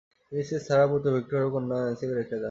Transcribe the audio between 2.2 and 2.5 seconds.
যান।